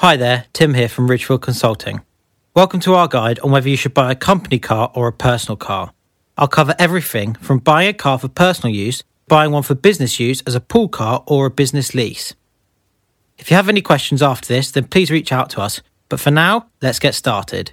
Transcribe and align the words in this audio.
Hi 0.00 0.18
there, 0.18 0.44
Tim 0.52 0.74
here 0.74 0.90
from 0.90 1.06
Ridgefield 1.08 1.40
Consulting. 1.40 2.02
Welcome 2.54 2.80
to 2.80 2.92
our 2.92 3.08
guide 3.08 3.38
on 3.38 3.50
whether 3.50 3.70
you 3.70 3.78
should 3.78 3.94
buy 3.94 4.12
a 4.12 4.14
company 4.14 4.58
car 4.58 4.92
or 4.94 5.08
a 5.08 5.12
personal 5.12 5.56
car. 5.56 5.94
I'll 6.36 6.48
cover 6.48 6.74
everything 6.78 7.32
from 7.32 7.60
buying 7.60 7.88
a 7.88 7.94
car 7.94 8.18
for 8.18 8.28
personal 8.28 8.74
use, 8.74 9.02
buying 9.26 9.52
one 9.52 9.62
for 9.62 9.74
business 9.74 10.20
use 10.20 10.42
as 10.42 10.54
a 10.54 10.60
pool 10.60 10.90
car 10.90 11.24
or 11.26 11.46
a 11.46 11.50
business 11.50 11.94
lease. 11.94 12.34
If 13.38 13.50
you 13.50 13.56
have 13.56 13.70
any 13.70 13.80
questions 13.80 14.20
after 14.20 14.48
this, 14.48 14.70
then 14.70 14.84
please 14.84 15.10
reach 15.10 15.32
out 15.32 15.48
to 15.50 15.62
us. 15.62 15.80
But 16.10 16.20
for 16.20 16.30
now, 16.30 16.66
let's 16.82 16.98
get 16.98 17.14
started. 17.14 17.72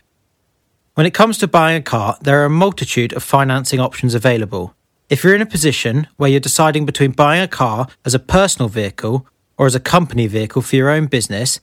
When 0.93 1.05
it 1.05 1.13
comes 1.13 1.37
to 1.39 1.47
buying 1.49 1.75
a 1.75 1.81
car, 1.81 2.17
there 2.21 2.41
are 2.41 2.45
a 2.45 2.49
multitude 2.49 3.11
of 3.11 3.21
financing 3.21 3.81
options 3.81 4.15
available. 4.15 4.73
If 5.09 5.25
you're 5.25 5.35
in 5.35 5.41
a 5.41 5.45
position 5.45 6.07
where 6.15 6.29
you're 6.29 6.39
deciding 6.39 6.85
between 6.85 7.11
buying 7.11 7.41
a 7.41 7.49
car 7.49 7.89
as 8.05 8.13
a 8.15 8.19
personal 8.19 8.69
vehicle 8.69 9.27
or 9.57 9.65
as 9.65 9.75
a 9.75 9.81
company 9.81 10.27
vehicle 10.27 10.61
for 10.61 10.77
your 10.77 10.89
own 10.89 11.07
business, 11.07 11.59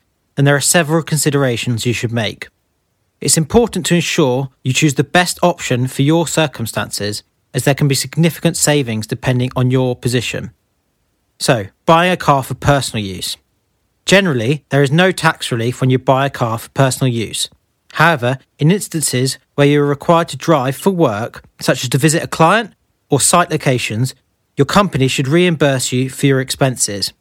there 0.46 0.56
are 0.56 0.60
several 0.60 1.02
considerations 1.02 1.86
you 1.86 1.92
should 1.92 2.12
make. 2.12 2.48
It's 3.20 3.36
important 3.36 3.84
to 3.86 3.94
ensure 3.94 4.50
you 4.64 4.72
choose 4.72 4.94
the 4.94 5.04
best 5.04 5.38
option 5.42 5.86
for 5.86 6.02
your 6.02 6.26
circumstances, 6.26 7.22
as 7.52 7.64
there 7.64 7.74
can 7.74 7.88
be 7.88 7.94
significant 7.94 8.56
savings 8.56 9.06
depending 9.06 9.50
on 9.56 9.70
your 9.70 9.94
position. 9.96 10.52
So, 11.38 11.66
buying 11.86 12.12
a 12.12 12.16
car 12.16 12.42
for 12.42 12.54
personal 12.54 13.04
use. 13.04 13.36
Generally, 14.06 14.64
there 14.70 14.82
is 14.82 14.90
no 14.90 15.12
tax 15.12 15.52
relief 15.52 15.80
when 15.80 15.90
you 15.90 15.98
buy 15.98 16.26
a 16.26 16.30
car 16.30 16.58
for 16.58 16.70
personal 16.70 17.12
use. 17.12 17.48
However, 17.94 18.38
in 18.58 18.70
instances 18.70 19.38
where 19.54 19.66
you 19.66 19.82
are 19.82 19.86
required 19.86 20.28
to 20.28 20.36
drive 20.36 20.76
for 20.76 20.90
work, 20.90 21.42
such 21.60 21.82
as 21.82 21.90
to 21.90 21.98
visit 21.98 22.22
a 22.22 22.28
client 22.28 22.74
or 23.08 23.20
site 23.20 23.50
locations, 23.50 24.14
your 24.56 24.66
company 24.66 25.08
should 25.08 25.28
reimburse 25.28 25.92
you 25.92 26.08
for 26.08 26.26
your 26.26 26.40
expenses. 26.40 27.12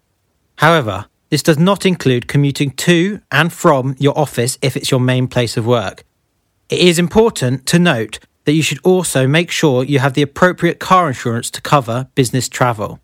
However, 0.57 1.05
this 1.29 1.43
does 1.43 1.59
not 1.59 1.85
include 1.85 2.27
commuting 2.27 2.71
to 2.71 3.21
and 3.31 3.53
from 3.53 3.95
your 3.99 4.17
office 4.17 4.57
if 4.61 4.75
it's 4.75 4.91
your 4.91 4.99
main 4.99 5.27
place 5.27 5.57
of 5.57 5.65
work. 5.65 6.03
It 6.70 6.79
is 6.79 6.99
important 6.99 7.65
to 7.67 7.79
note 7.79 8.20
that 8.45 8.54
you 8.54 8.63
should 8.63 8.79
also 8.84 9.27
make 9.27 9.51
sure 9.51 9.84
you 9.84 9.99
have 9.99 10.13
the 10.13 10.21
appropriate 10.21 10.79
car 10.79 11.07
insurance 11.07 11.51
to 11.51 11.62
cover 11.62 12.07
business 12.15 12.49
travel. 12.49 12.99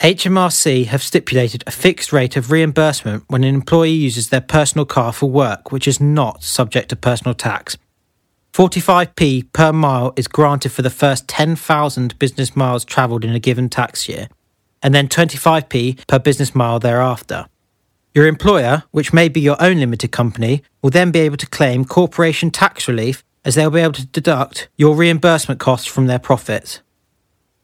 HMRC 0.00 0.86
have 0.86 1.02
stipulated 1.02 1.64
a 1.66 1.72
fixed 1.72 2.12
rate 2.12 2.36
of 2.36 2.52
reimbursement 2.52 3.24
when 3.26 3.42
an 3.42 3.52
employee 3.54 3.90
uses 3.90 4.28
their 4.28 4.40
personal 4.40 4.86
car 4.86 5.12
for 5.12 5.28
work, 5.28 5.72
which 5.72 5.88
is 5.88 6.00
not 6.00 6.44
subject 6.44 6.90
to 6.90 6.96
personal 6.96 7.34
tax. 7.34 7.76
45p 8.52 9.52
per 9.52 9.72
mile 9.72 10.12
is 10.16 10.28
granted 10.28 10.70
for 10.70 10.82
the 10.82 10.90
first 10.90 11.26
10,000 11.26 12.18
business 12.18 12.54
miles 12.54 12.84
travelled 12.84 13.24
in 13.24 13.34
a 13.34 13.40
given 13.40 13.68
tax 13.68 14.08
year 14.08 14.28
and 14.82 14.94
then 14.94 15.08
25p 15.08 16.06
per 16.06 16.18
business 16.18 16.54
mile 16.54 16.78
thereafter. 16.78 17.46
Your 18.14 18.26
employer, 18.26 18.84
which 18.90 19.12
may 19.12 19.28
be 19.28 19.40
your 19.40 19.60
own 19.62 19.78
limited 19.78 20.10
company, 20.10 20.62
will 20.82 20.90
then 20.90 21.10
be 21.10 21.20
able 21.20 21.36
to 21.36 21.46
claim 21.46 21.84
corporation 21.84 22.50
tax 22.50 22.88
relief 22.88 23.22
as 23.44 23.54
they'll 23.54 23.70
be 23.70 23.80
able 23.80 23.92
to 23.92 24.06
deduct 24.06 24.68
your 24.76 24.96
reimbursement 24.96 25.60
costs 25.60 25.86
from 25.86 26.06
their 26.06 26.18
profits. 26.18 26.80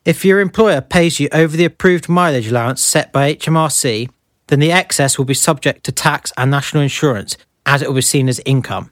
If 0.05 0.25
your 0.25 0.41
employer 0.41 0.81
pays 0.81 1.19
you 1.19 1.29
over 1.33 1.57
the 1.57 1.65
approved 1.65 2.09
mileage 2.09 2.49
allowance 2.49 2.83
set 2.83 3.13
by 3.13 3.35
HMRC, 3.35 4.11
then 4.49 4.61
the 4.61 4.71
excess 4.71 5.17
will 5.17 5.25
be 5.25 5.35
subject 5.35 5.85
to 5.85 5.93
tax 5.93 6.33
and 6.37 6.51
national 6.51 6.83
insurance 6.83 7.37
as 7.67 7.81
it 7.81 7.89
will 7.89 7.97
be 7.97 8.03
seen 8.03 8.29
as 8.29 8.41
income. 8.45 8.91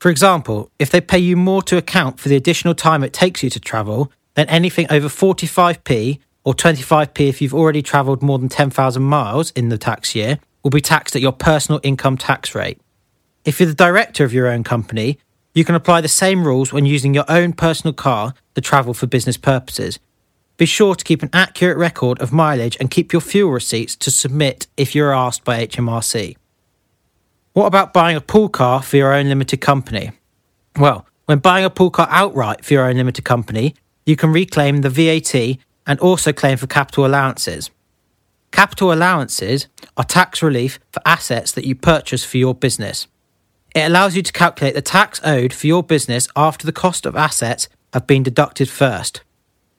For 0.00 0.10
example, 0.10 0.70
if 0.80 0.90
they 0.90 1.00
pay 1.00 1.18
you 1.18 1.36
more 1.36 1.62
to 1.62 1.76
account 1.76 2.18
for 2.18 2.28
the 2.28 2.34
additional 2.34 2.74
time 2.74 3.04
it 3.04 3.12
takes 3.12 3.44
you 3.44 3.50
to 3.50 3.60
travel, 3.60 4.10
then 4.34 4.48
anything 4.48 4.86
over 4.90 5.06
45p 5.06 6.18
or 6.44 6.54
25p 6.54 7.28
if 7.28 7.40
you've 7.40 7.54
already 7.54 7.82
travelled 7.82 8.22
more 8.22 8.38
than 8.38 8.48
10,000 8.48 9.02
miles 9.02 9.50
in 9.52 9.68
the 9.68 9.78
tax 9.78 10.14
year, 10.14 10.38
will 10.62 10.70
be 10.70 10.80
taxed 10.80 11.16
at 11.16 11.22
your 11.22 11.32
personal 11.32 11.80
income 11.82 12.16
tax 12.16 12.54
rate. 12.54 12.80
If 13.44 13.58
you're 13.58 13.68
the 13.68 13.74
director 13.74 14.24
of 14.24 14.32
your 14.32 14.48
own 14.48 14.64
company, 14.64 15.18
you 15.54 15.64
can 15.64 15.74
apply 15.74 16.00
the 16.00 16.08
same 16.08 16.46
rules 16.46 16.72
when 16.72 16.86
using 16.86 17.14
your 17.14 17.24
own 17.28 17.52
personal 17.52 17.92
car 17.92 18.34
to 18.54 18.60
travel 18.60 18.94
for 18.94 19.06
business 19.06 19.36
purposes. 19.36 19.98
Be 20.56 20.66
sure 20.66 20.94
to 20.94 21.04
keep 21.04 21.22
an 21.22 21.30
accurate 21.32 21.76
record 21.76 22.20
of 22.20 22.32
mileage 22.32 22.76
and 22.78 22.90
keep 22.90 23.12
your 23.12 23.20
fuel 23.20 23.50
receipts 23.50 23.96
to 23.96 24.10
submit 24.10 24.66
if 24.76 24.94
you're 24.94 25.14
asked 25.14 25.44
by 25.44 25.66
HMRC. 25.66 26.36
What 27.52 27.66
about 27.66 27.92
buying 27.92 28.16
a 28.16 28.20
pool 28.20 28.48
car 28.48 28.82
for 28.82 28.96
your 28.96 29.12
own 29.12 29.28
limited 29.28 29.60
company? 29.60 30.12
Well, 30.78 31.06
when 31.26 31.38
buying 31.38 31.64
a 31.64 31.70
pool 31.70 31.90
car 31.90 32.06
outright 32.10 32.64
for 32.64 32.74
your 32.74 32.88
own 32.88 32.96
limited 32.96 33.24
company, 33.24 33.74
you 34.06 34.16
can 34.16 34.32
reclaim 34.32 34.80
the 34.80 34.90
VAT 34.90 35.58
and 35.86 35.98
also 36.00 36.32
claim 36.32 36.56
for 36.56 36.66
capital 36.66 37.06
allowances. 37.06 37.70
Capital 38.50 38.92
allowances 38.92 39.68
are 39.96 40.04
tax 40.04 40.42
relief 40.42 40.78
for 40.90 41.00
assets 41.06 41.52
that 41.52 41.64
you 41.64 41.74
purchase 41.74 42.24
for 42.24 42.36
your 42.36 42.54
business. 42.54 43.06
It 43.74 43.86
allows 43.86 44.14
you 44.14 44.22
to 44.22 44.32
calculate 44.32 44.74
the 44.74 44.82
tax 44.82 45.20
owed 45.24 45.52
for 45.52 45.66
your 45.66 45.82
business 45.82 46.28
after 46.36 46.66
the 46.66 46.72
cost 46.72 47.06
of 47.06 47.16
assets 47.16 47.68
have 47.94 48.06
been 48.06 48.22
deducted 48.22 48.68
first. 48.68 49.22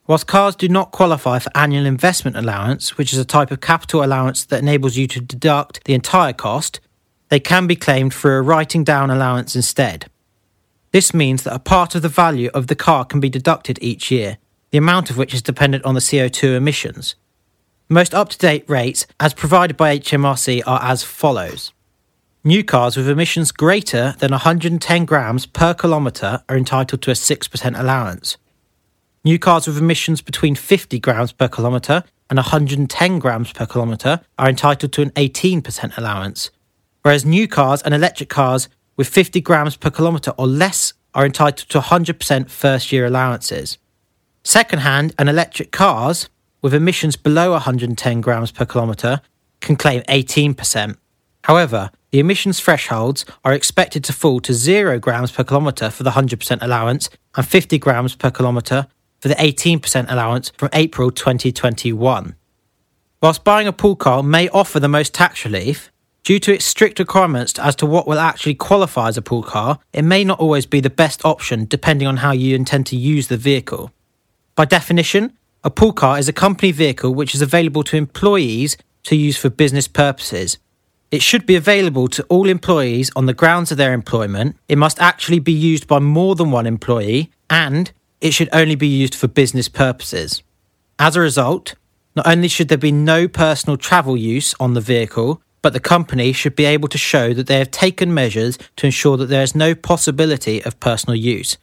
Whilst 0.07 0.27
cars 0.27 0.55
do 0.55 0.67
not 0.67 0.91
qualify 0.91 1.39
for 1.39 1.55
annual 1.55 1.85
investment 1.85 2.35
allowance, 2.35 2.97
which 2.97 3.13
is 3.13 3.19
a 3.19 3.25
type 3.25 3.51
of 3.51 3.61
capital 3.61 4.03
allowance 4.03 4.43
that 4.45 4.61
enables 4.61 4.97
you 4.97 5.07
to 5.07 5.21
deduct 5.21 5.83
the 5.85 5.93
entire 5.93 6.33
cost, 6.33 6.81
they 7.29 7.39
can 7.39 7.67
be 7.67 7.75
claimed 7.75 8.13
for 8.13 8.37
a 8.37 8.41
writing 8.41 8.83
down 8.83 9.09
allowance 9.09 9.55
instead. 9.55 10.07
This 10.91 11.13
means 11.13 11.43
that 11.43 11.55
a 11.55 11.59
part 11.59 11.95
of 11.95 12.01
the 12.01 12.09
value 12.09 12.49
of 12.53 12.67
the 12.67 12.75
car 12.75 13.05
can 13.05 13.19
be 13.19 13.29
deducted 13.29 13.79
each 13.81 14.11
year, 14.11 14.37
the 14.73 14.79
amount 14.79 15.11
of 15.11 15.17
which 15.17 15.35
is 15.35 15.43
dependent 15.43 15.85
on 15.85 15.93
the 15.93 15.99
CO2 15.99 16.55
emissions. 16.55 17.13
Most 17.89 18.15
up 18.15 18.29
to 18.29 18.37
date 18.39 18.67
rates, 18.67 19.05
as 19.19 19.31
provided 19.31 19.77
by 19.77 19.99
HMRC, 19.99 20.63
are 20.65 20.81
as 20.81 21.03
follows. 21.03 21.71
New 22.43 22.63
cars 22.63 22.97
with 22.97 23.07
emissions 23.07 23.51
greater 23.51 24.15
than 24.17 24.31
110 24.31 25.05
grams 25.05 25.45
per 25.45 25.75
kilometre 25.75 26.43
are 26.49 26.57
entitled 26.57 27.03
to 27.03 27.11
a 27.11 27.13
6% 27.13 27.79
allowance. 27.79 28.37
New 29.23 29.37
cars 29.37 29.67
with 29.67 29.77
emissions 29.77 30.23
between 30.23 30.55
50 30.55 30.97
grams 30.97 31.31
per 31.31 31.47
kilometre 31.47 32.03
and 32.31 32.37
110 32.37 33.19
grams 33.19 33.53
per 33.53 33.67
kilometre 33.67 34.21
are 34.39 34.49
entitled 34.49 34.91
to 34.91 35.03
an 35.03 35.11
18% 35.11 35.95
allowance, 35.99 36.49
whereas 37.03 37.23
new 37.23 37.47
cars 37.47 37.83
and 37.83 37.93
electric 37.93 38.29
cars 38.29 38.69
with 38.97 39.07
50 39.07 39.39
grams 39.39 39.77
per 39.77 39.91
kilometre 39.91 40.31
or 40.31 40.47
less 40.47 40.93
are 41.13 41.27
entitled 41.27 41.69
to 41.69 41.79
100% 41.79 42.49
first 42.49 42.91
year 42.91 43.05
allowances. 43.05 43.77
Second-hand 44.45 45.15
and 45.17 45.29
electric 45.29 45.71
cars 45.71 46.27
with 46.61 46.73
emissions 46.73 47.15
below 47.15 47.51
110 47.51 48.19
grams 48.19 48.51
per 48.51 48.65
kilometre 48.65 49.21
can 49.61 49.77
claim 49.77 50.01
18%. 50.03 50.97
However, 51.45 51.91
the 52.11 52.19
emissions 52.19 52.59
thresholds 52.59 53.25
are 53.45 53.53
expected 53.53 54.03
to 54.03 54.13
fall 54.13 54.41
to 54.41 54.53
0 54.53 54.99
grams 54.99 55.31
per 55.31 55.45
kilometre 55.45 55.89
for 55.89 56.03
the 56.03 56.11
100% 56.11 56.57
allowance 56.61 57.09
and 57.35 57.47
50 57.47 57.77
grams 57.79 58.15
per 58.15 58.29
kilometre 58.31 58.87
for 59.21 59.29
the 59.29 59.35
18% 59.35 60.11
allowance 60.11 60.51
from 60.57 60.69
April 60.73 61.09
2021. 61.09 62.35
Whilst 63.21 63.43
buying 63.45 63.67
a 63.67 63.73
pool 63.73 63.95
car 63.95 64.21
may 64.21 64.49
offer 64.49 64.79
the 64.81 64.89
most 64.89 65.13
tax 65.13 65.45
relief, 65.45 65.89
due 66.23 66.39
to 66.39 66.53
its 66.53 66.65
strict 66.65 66.99
requirements 66.99 67.57
as 67.57 67.77
to 67.77 67.85
what 67.85 68.07
will 68.07 68.19
actually 68.19 68.55
qualify 68.55 69.07
as 69.07 69.17
a 69.17 69.21
pool 69.21 69.41
car, 69.41 69.79
it 69.93 70.01
may 70.01 70.25
not 70.25 70.39
always 70.41 70.65
be 70.65 70.81
the 70.81 70.89
best 70.89 71.23
option 71.23 71.63
depending 71.65 72.07
on 72.09 72.17
how 72.17 72.31
you 72.31 72.53
intend 72.53 72.85
to 72.87 72.97
use 72.97 73.29
the 73.29 73.37
vehicle. 73.37 73.89
By 74.55 74.65
definition, 74.65 75.33
a 75.63 75.71
pool 75.71 75.93
car 75.93 76.19
is 76.19 76.29
a 76.29 76.33
company 76.33 76.71
vehicle 76.71 77.15
which 77.15 77.33
is 77.33 77.41
available 77.41 77.83
to 77.85 77.97
employees 77.97 78.77
to 79.03 79.15
use 79.15 79.35
for 79.35 79.49
business 79.49 79.87
purposes. 79.87 80.59
It 81.09 81.23
should 81.23 81.47
be 81.47 81.55
available 81.55 82.07
to 82.09 82.23
all 82.23 82.47
employees 82.47 83.11
on 83.15 83.25
the 83.25 83.33
grounds 83.33 83.71
of 83.71 83.77
their 83.77 83.93
employment. 83.93 84.57
It 84.67 84.77
must 84.77 84.99
actually 84.99 85.39
be 85.39 85.51
used 85.51 85.87
by 85.87 85.99
more 85.99 86.35
than 86.35 86.51
one 86.51 86.67
employee, 86.67 87.31
and 87.49 87.91
it 88.21 88.31
should 88.31 88.49
only 88.53 88.75
be 88.75 88.87
used 88.87 89.15
for 89.15 89.27
business 89.27 89.67
purposes. 89.67 90.43
As 90.99 91.15
a 91.15 91.21
result, 91.21 91.73
not 92.15 92.27
only 92.27 92.47
should 92.47 92.67
there 92.67 92.77
be 92.77 92.91
no 92.91 93.27
personal 93.27 93.77
travel 93.77 94.15
use 94.15 94.53
on 94.59 94.75
the 94.75 94.81
vehicle, 94.81 95.41
but 95.63 95.73
the 95.73 95.79
company 95.79 96.31
should 96.31 96.55
be 96.55 96.65
able 96.65 96.89
to 96.89 96.97
show 96.97 97.33
that 97.33 97.47
they 97.47 97.57
have 97.57 97.71
taken 97.71 98.13
measures 98.13 98.59
to 98.75 98.85
ensure 98.85 99.17
that 99.17 99.27
there 99.29 99.43
is 99.43 99.55
no 99.55 99.73
possibility 99.73 100.63
of 100.63 100.79
personal 100.79 101.15
use. 101.15 101.57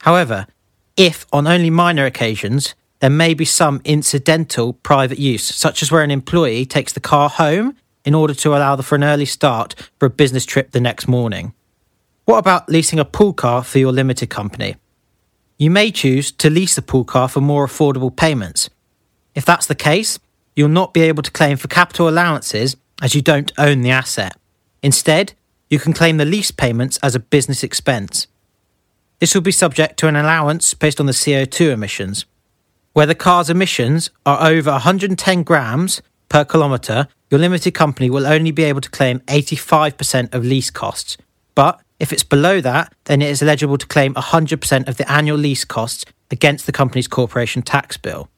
However, 0.00 0.46
if 0.96 1.26
on 1.32 1.46
only 1.46 1.70
minor 1.70 2.06
occasions 2.06 2.74
there 3.00 3.10
may 3.10 3.34
be 3.34 3.44
some 3.44 3.80
incidental 3.84 4.72
private 4.72 5.18
use, 5.18 5.44
such 5.44 5.82
as 5.82 5.90
where 5.90 6.02
an 6.02 6.10
employee 6.10 6.64
takes 6.64 6.92
the 6.92 7.00
car 7.00 7.28
home 7.28 7.76
in 8.04 8.14
order 8.14 8.34
to 8.34 8.50
allow 8.50 8.76
for 8.76 8.94
an 8.94 9.04
early 9.04 9.24
start 9.24 9.74
for 9.98 10.06
a 10.06 10.10
business 10.10 10.44
trip 10.44 10.70
the 10.70 10.80
next 10.80 11.08
morning. 11.08 11.52
What 12.24 12.38
about 12.38 12.68
leasing 12.68 12.98
a 12.98 13.04
pool 13.04 13.32
car 13.32 13.62
for 13.62 13.78
your 13.78 13.92
limited 13.92 14.30
company? 14.30 14.76
You 15.58 15.70
may 15.70 15.90
choose 15.90 16.32
to 16.32 16.50
lease 16.50 16.78
a 16.78 16.82
pool 16.82 17.04
car 17.04 17.28
for 17.28 17.40
more 17.40 17.66
affordable 17.66 18.14
payments. 18.14 18.70
If 19.34 19.44
that's 19.44 19.66
the 19.66 19.74
case, 19.74 20.18
you'll 20.56 20.68
not 20.68 20.94
be 20.94 21.02
able 21.02 21.22
to 21.22 21.30
claim 21.30 21.56
for 21.56 21.68
capital 21.68 22.08
allowances 22.08 22.76
as 23.02 23.14
you 23.14 23.22
don't 23.22 23.52
own 23.58 23.82
the 23.82 23.90
asset. 23.90 24.36
Instead, 24.82 25.34
you 25.68 25.78
can 25.78 25.92
claim 25.92 26.16
the 26.16 26.24
lease 26.24 26.50
payments 26.50 26.98
as 27.02 27.14
a 27.14 27.20
business 27.20 27.62
expense. 27.62 28.26
This 29.20 29.34
will 29.34 29.42
be 29.42 29.52
subject 29.52 29.98
to 29.98 30.08
an 30.08 30.16
allowance 30.16 30.74
based 30.74 31.00
on 31.00 31.06
the 31.06 31.12
CO2 31.12 31.72
emissions. 31.72 32.26
Where 32.92 33.06
the 33.06 33.14
car's 33.14 33.50
emissions 33.50 34.10
are 34.24 34.48
over 34.48 34.70
110 34.70 35.42
grams 35.42 36.02
per 36.28 36.44
kilometre, 36.44 37.08
your 37.30 37.40
limited 37.40 37.72
company 37.72 38.10
will 38.10 38.26
only 38.26 38.50
be 38.50 38.64
able 38.64 38.80
to 38.80 38.90
claim 38.90 39.20
85% 39.20 40.34
of 40.34 40.44
lease 40.44 40.70
costs. 40.70 41.16
But 41.54 41.80
if 41.98 42.12
it's 42.12 42.24
below 42.24 42.60
that, 42.60 42.92
then 43.04 43.22
it 43.22 43.30
is 43.30 43.42
eligible 43.42 43.78
to 43.78 43.86
claim 43.86 44.14
100% 44.14 44.88
of 44.88 44.96
the 44.96 45.10
annual 45.10 45.38
lease 45.38 45.64
costs 45.64 46.04
against 46.30 46.66
the 46.66 46.72
company's 46.72 47.08
corporation 47.08 47.62
tax 47.62 47.96
bill. 47.96 48.28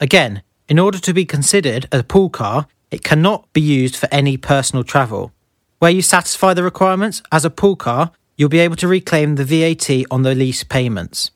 Again, 0.00 0.42
in 0.68 0.78
order 0.78 0.98
to 0.98 1.14
be 1.14 1.24
considered 1.24 1.88
a 1.90 2.02
pool 2.02 2.28
car, 2.28 2.66
it 2.90 3.02
cannot 3.02 3.50
be 3.52 3.60
used 3.60 3.96
for 3.96 4.08
any 4.12 4.36
personal 4.36 4.84
travel. 4.84 5.32
Where 5.78 5.90
you 5.90 6.02
satisfy 6.02 6.54
the 6.54 6.62
requirements 6.62 7.22
as 7.32 7.44
a 7.44 7.50
pool 7.50 7.76
car, 7.76 8.12
you'll 8.38 8.48
be 8.48 8.60
able 8.60 8.76
to 8.76 8.88
reclaim 8.88 9.34
the 9.34 9.44
VAT 9.44 10.06
on 10.10 10.22
the 10.22 10.34
lease 10.34 10.64
payments. 10.64 11.32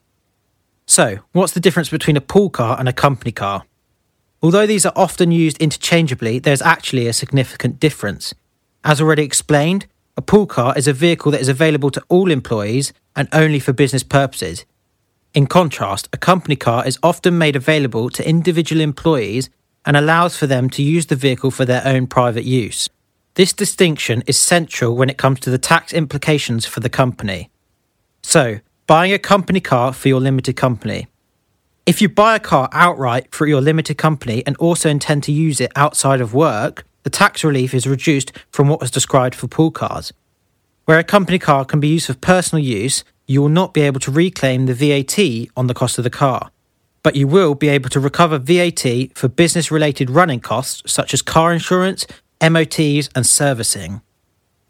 So, 0.87 1.19
what's 1.33 1.53
the 1.53 1.59
difference 1.59 1.89
between 1.89 2.17
a 2.17 2.21
pool 2.21 2.49
car 2.49 2.79
and 2.79 2.89
a 2.89 2.93
company 2.93 3.31
car? 3.31 3.65
Although 4.41 4.65
these 4.65 4.85
are 4.85 4.93
often 4.95 5.31
used 5.31 5.61
interchangeably, 5.61 6.39
there's 6.39 6.61
actually 6.61 7.07
a 7.07 7.13
significant 7.13 7.79
difference. 7.79 8.33
As 8.83 8.99
already 8.99 9.23
explained, 9.23 9.85
a 10.17 10.21
pool 10.21 10.45
car 10.47 10.73
is 10.77 10.87
a 10.87 10.93
vehicle 10.93 11.31
that 11.31 11.41
is 11.41 11.49
available 11.49 11.91
to 11.91 12.03
all 12.07 12.31
employees 12.31 12.93
and 13.15 13.27
only 13.31 13.59
for 13.59 13.73
business 13.73 14.03
purposes. 14.03 14.65
In 15.33 15.47
contrast, 15.47 16.07
a 16.13 16.17
company 16.17 16.55
car 16.55 16.85
is 16.85 16.99
often 17.03 17.37
made 17.37 17.55
available 17.55 18.09
to 18.11 18.27
individual 18.27 18.81
employees 18.81 19.49
and 19.85 19.97
allows 19.97 20.37
for 20.37 20.47
them 20.47 20.69
to 20.71 20.83
use 20.83 21.07
the 21.07 21.15
vehicle 21.15 21.51
for 21.51 21.65
their 21.65 21.81
own 21.85 22.07
private 22.07 22.45
use. 22.45 22.89
This 23.35 23.51
distinction 23.51 24.23
is 24.27 24.37
central 24.37 24.95
when 24.95 25.09
it 25.09 25.17
comes 25.17 25.39
to 25.39 25.49
the 25.49 25.57
tax 25.57 25.91
implications 25.91 26.67
for 26.67 26.81
the 26.81 26.89
company. 26.89 27.49
So, 28.21 28.59
buying 28.85 29.11
a 29.11 29.17
company 29.17 29.59
car 29.59 29.91
for 29.91 30.07
your 30.07 30.19
limited 30.19 30.53
company. 30.55 31.07
If 31.87 31.99
you 31.99 32.09
buy 32.09 32.35
a 32.35 32.39
car 32.39 32.69
outright 32.71 33.33
for 33.33 33.47
your 33.47 33.59
limited 33.59 33.97
company 33.97 34.43
and 34.45 34.55
also 34.57 34.87
intend 34.87 35.23
to 35.23 35.31
use 35.31 35.59
it 35.59 35.71
outside 35.75 36.21
of 36.21 36.35
work, 36.35 36.85
the 37.01 37.09
tax 37.09 37.43
relief 37.43 37.73
is 37.73 37.87
reduced 37.87 38.31
from 38.51 38.67
what 38.67 38.79
was 38.79 38.91
described 38.91 39.33
for 39.33 39.47
pool 39.47 39.71
cars. 39.71 40.13
Where 40.85 40.99
a 40.99 41.03
company 41.03 41.39
car 41.39 41.65
can 41.65 41.79
be 41.79 41.87
used 41.87 42.05
for 42.05 42.13
personal 42.13 42.63
use, 42.63 43.03
you 43.25 43.41
will 43.41 43.49
not 43.49 43.73
be 43.73 43.81
able 43.81 43.99
to 44.01 44.11
reclaim 44.11 44.67
the 44.67 44.75
VAT 44.75 45.49
on 45.57 45.65
the 45.65 45.73
cost 45.73 45.97
of 45.97 46.03
the 46.03 46.11
car, 46.11 46.51
but 47.01 47.15
you 47.15 47.27
will 47.27 47.55
be 47.55 47.69
able 47.69 47.89
to 47.89 47.99
recover 47.99 48.37
VAT 48.37 48.85
for 49.15 49.27
business 49.27 49.71
related 49.71 50.11
running 50.11 50.39
costs 50.39 50.83
such 50.85 51.15
as 51.15 51.23
car 51.23 51.51
insurance, 51.51 52.05
MOTs, 52.43 53.09
and 53.15 53.25
servicing. 53.25 54.01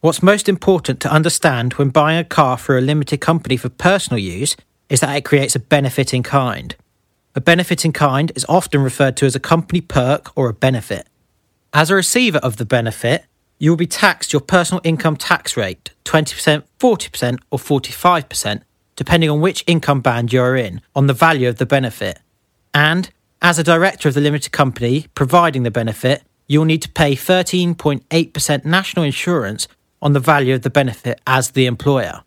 What's 0.01 0.21
most 0.21 0.47
important 0.47 0.99
to 0.99 1.11
understand 1.11 1.73
when 1.73 1.89
buying 1.89 2.19
a 2.19 2.23
car 2.23 2.57
for 2.57 2.77
a 2.77 2.81
limited 2.81 3.19
company 3.19 3.57
for 3.57 3.69
personal 3.69 4.19
use 4.19 4.55
is 4.89 4.99
that 4.99 5.15
it 5.15 5.25
creates 5.25 5.55
a 5.55 5.59
benefit 5.59 6.13
in 6.13 6.21
kind. 6.21 6.75
A 7.33 7.41
benefit 7.41 7.83
in 7.83 7.91
kind 7.91 8.31
is 8.35 8.45
often 8.47 8.83
referred 8.83 9.17
to 9.17 9.25
as 9.25 9.35
a 9.35 9.39
company 9.39 9.81
perk 9.81 10.31
or 10.37 10.49
a 10.49 10.53
benefit. 10.53 11.07
As 11.73 11.89
a 11.89 11.95
receiver 11.95 12.37
of 12.39 12.57
the 12.57 12.65
benefit, 12.65 13.25
you 13.57 13.71
will 13.71 13.77
be 13.77 13.87
taxed 13.87 14.33
your 14.33 14.41
personal 14.41 14.81
income 14.83 15.17
tax 15.17 15.57
rate 15.57 15.89
20%, 16.05 16.63
40%, 16.79 17.39
or 17.49 17.57
45%, 17.57 18.61
depending 18.95 19.31
on 19.31 19.41
which 19.41 19.63
income 19.65 20.01
band 20.01 20.31
you 20.31 20.41
are 20.41 20.55
in, 20.55 20.81
on 20.95 21.07
the 21.07 21.13
value 21.13 21.49
of 21.49 21.57
the 21.57 21.65
benefit. 21.65 22.19
And 22.71 23.09
as 23.41 23.57
a 23.57 23.63
director 23.63 24.09
of 24.09 24.13
the 24.13 24.21
limited 24.21 24.51
company 24.51 25.07
providing 25.15 25.63
the 25.63 25.71
benefit, 25.71 26.23
you'll 26.47 26.65
need 26.65 26.81
to 26.81 26.89
pay 26.89 27.15
13.8% 27.15 28.65
national 28.65 29.05
insurance 29.05 29.67
on 30.01 30.13
the 30.13 30.19
value 30.19 30.53
of 30.53 30.61
the 30.61 30.69
benefit 30.69 31.19
as 31.25 31.51
the 31.51 31.65
employer. 31.65 32.23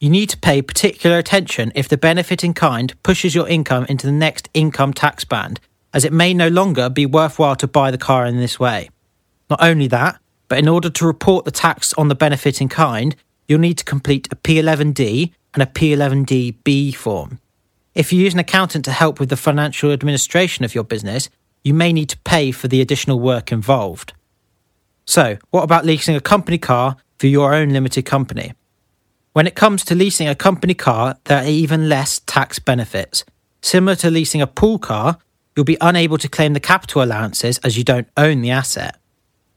You 0.00 0.10
need 0.10 0.28
to 0.30 0.38
pay 0.38 0.60
particular 0.60 1.18
attention 1.18 1.72
if 1.74 1.88
the 1.88 1.96
benefit 1.96 2.44
in 2.44 2.52
kind 2.52 2.92
pushes 3.02 3.34
your 3.34 3.48
income 3.48 3.86
into 3.88 4.06
the 4.06 4.12
next 4.12 4.48
income 4.52 4.92
tax 4.92 5.24
band, 5.24 5.60
as 5.94 6.04
it 6.04 6.12
may 6.12 6.34
no 6.34 6.48
longer 6.48 6.90
be 6.90 7.06
worthwhile 7.06 7.56
to 7.56 7.66
buy 7.66 7.90
the 7.90 7.98
car 7.98 8.26
in 8.26 8.36
this 8.36 8.60
way. 8.60 8.90
Not 9.48 9.62
only 9.62 9.88
that, 9.88 10.20
but 10.48 10.58
in 10.58 10.68
order 10.68 10.90
to 10.90 11.06
report 11.06 11.44
the 11.44 11.50
tax 11.50 11.92
on 11.94 12.08
the 12.08 12.14
benefit 12.14 12.60
in 12.60 12.68
kind, 12.68 13.16
you'll 13.48 13.60
need 13.60 13.78
to 13.78 13.84
complete 13.84 14.28
a 14.30 14.36
P11D 14.36 15.32
and 15.54 15.62
a 15.62 15.66
P11DB 15.66 16.94
form. 16.94 17.40
If 17.94 18.12
you 18.12 18.20
use 18.20 18.34
an 18.34 18.40
accountant 18.40 18.84
to 18.84 18.92
help 18.92 19.18
with 19.18 19.30
the 19.30 19.36
financial 19.36 19.90
administration 19.90 20.64
of 20.64 20.74
your 20.74 20.84
business, 20.84 21.30
you 21.66 21.74
may 21.74 21.92
need 21.92 22.08
to 22.08 22.18
pay 22.18 22.52
for 22.52 22.68
the 22.68 22.80
additional 22.80 23.18
work 23.18 23.50
involved. 23.50 24.12
So, 25.04 25.36
what 25.50 25.64
about 25.64 25.84
leasing 25.84 26.14
a 26.14 26.20
company 26.20 26.58
car 26.58 26.96
for 27.18 27.26
your 27.26 27.52
own 27.52 27.70
limited 27.70 28.04
company? 28.04 28.52
When 29.32 29.48
it 29.48 29.56
comes 29.56 29.84
to 29.86 29.96
leasing 29.96 30.28
a 30.28 30.36
company 30.36 30.74
car, 30.74 31.16
there 31.24 31.42
are 31.42 31.48
even 31.48 31.88
less 31.88 32.20
tax 32.20 32.60
benefits. 32.60 33.24
Similar 33.62 33.96
to 33.96 34.12
leasing 34.12 34.40
a 34.40 34.46
pool 34.46 34.78
car, 34.78 35.18
you'll 35.56 35.64
be 35.64 35.76
unable 35.80 36.18
to 36.18 36.28
claim 36.28 36.52
the 36.52 36.60
capital 36.60 37.02
allowances 37.02 37.58
as 37.64 37.76
you 37.76 37.82
don't 37.82 38.06
own 38.16 38.42
the 38.42 38.52
asset. 38.52 39.00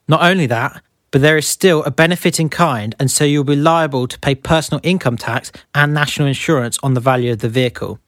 Not 0.07 0.23
only 0.23 0.47
that, 0.47 0.81
but 1.11 1.21
there 1.21 1.37
is 1.37 1.47
still 1.47 1.83
a 1.83 1.91
benefit 1.91 2.39
in 2.39 2.49
kind, 2.49 2.95
and 2.99 3.11
so 3.11 3.23
you'll 3.23 3.43
be 3.43 3.55
liable 3.55 4.07
to 4.07 4.17
pay 4.17 4.33
personal 4.33 4.81
income 4.81 5.15
tax 5.15 5.51
and 5.75 5.93
national 5.93 6.27
insurance 6.27 6.79
on 6.81 6.95
the 6.95 7.01
value 7.01 7.31
of 7.31 7.39
the 7.39 7.49
vehicle. 7.49 7.99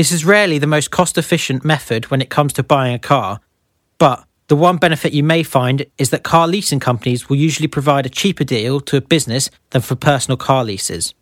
This 0.00 0.12
is 0.12 0.24
rarely 0.24 0.56
the 0.56 0.66
most 0.66 0.90
cost 0.90 1.18
efficient 1.18 1.62
method 1.62 2.06
when 2.06 2.22
it 2.22 2.30
comes 2.30 2.54
to 2.54 2.62
buying 2.62 2.94
a 2.94 2.98
car, 2.98 3.38
but 3.98 4.24
the 4.46 4.56
one 4.56 4.78
benefit 4.78 5.12
you 5.12 5.22
may 5.22 5.42
find 5.42 5.84
is 5.98 6.08
that 6.08 6.22
car 6.22 6.48
leasing 6.48 6.80
companies 6.80 7.28
will 7.28 7.36
usually 7.36 7.68
provide 7.68 8.06
a 8.06 8.08
cheaper 8.08 8.42
deal 8.42 8.80
to 8.80 8.96
a 8.96 9.02
business 9.02 9.50
than 9.72 9.82
for 9.82 9.96
personal 9.96 10.38
car 10.38 10.64
leases. 10.64 11.12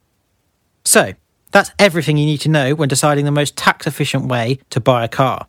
So, 0.85 1.15
that's 1.51 1.73
everything 1.81 2.19
you 2.19 2.27
need 2.27 2.41
to 2.43 2.49
know 2.49 2.77
when 2.77 2.89
deciding 2.89 3.25
the 3.25 3.33
most 3.33 3.57
tax 3.57 3.85
efficient 3.89 4.27
way 4.27 4.61
to 4.71 4.79
buy 4.79 5.03
a 5.03 5.09
car. 5.09 5.49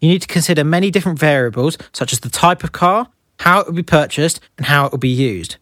You 0.00 0.08
need 0.08 0.22
to 0.22 0.26
consider 0.26 0.64
many 0.64 0.90
different 0.90 1.20
variables, 1.20 1.78
such 1.92 2.12
as 2.12 2.18
the 2.18 2.28
type 2.28 2.64
of 2.64 2.72
car, 2.72 3.06
how 3.38 3.60
it 3.60 3.68
will 3.68 3.74
be 3.74 3.84
purchased, 3.84 4.40
and 4.58 4.66
how 4.66 4.86
it 4.86 4.90
will 4.90 4.98
be 4.98 5.08
used. 5.10 5.58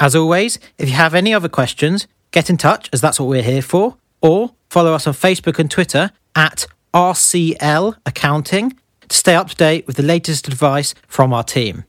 As 0.00 0.16
always, 0.16 0.58
if 0.78 0.88
you 0.88 0.96
have 0.96 1.14
any 1.14 1.32
other 1.32 1.48
questions, 1.48 2.08
get 2.32 2.50
in 2.50 2.56
touch 2.56 2.90
as 2.92 3.00
that's 3.00 3.20
what 3.20 3.28
we're 3.28 3.40
here 3.40 3.62
for, 3.62 3.98
or 4.20 4.56
follow 4.68 4.94
us 4.94 5.06
on 5.06 5.14
Facebook 5.14 5.60
and 5.60 5.70
Twitter 5.70 6.10
at 6.36 6.66
RCL 6.94 7.96
Accounting 8.06 8.78
to 9.08 9.16
stay 9.16 9.34
up 9.34 9.48
to 9.50 9.56
date 9.56 9.86
with 9.86 9.96
the 9.96 10.02
latest 10.02 10.46
advice 10.46 10.94
from 11.08 11.32
our 11.32 11.42
team. 11.42 11.82